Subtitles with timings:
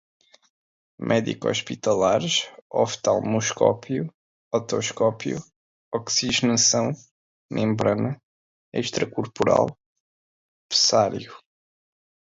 [0.99, 4.11] médico-hospitalares, oftalmoscópio,
[4.51, 5.37] otoscópio,
[5.93, 6.91] oxigenação,
[7.51, 8.19] membrana,
[8.73, 9.67] extracorporal,
[10.67, 11.31] pessário